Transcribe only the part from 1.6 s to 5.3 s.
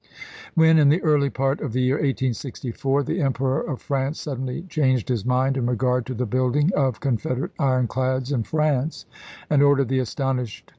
of the year 1864, the Em peror of France suddenly changed his